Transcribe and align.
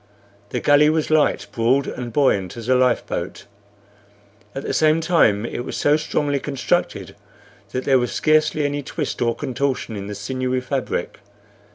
The 0.49 0.59
galley 0.59 0.89
was 0.89 1.11
light, 1.11 1.45
broad, 1.51 1.85
and 1.85 2.11
buoyant 2.11 2.57
as 2.57 2.67
a 2.67 2.73
life 2.73 3.05
boat; 3.05 3.45
at 4.55 4.63
the 4.63 4.73
same 4.73 4.99
time 4.99 5.45
it 5.45 5.59
was 5.59 5.77
so 5.77 5.95
strongly 5.95 6.39
constructed 6.39 7.15
that 7.71 7.83
there 7.83 7.99
was 7.99 8.11
scarcely 8.11 8.65
any 8.65 8.81
twist 8.81 9.21
or 9.21 9.35
contortion 9.35 9.95
in 9.95 10.07
the 10.07 10.15
sinewy 10.15 10.59
fabric. 10.59 11.19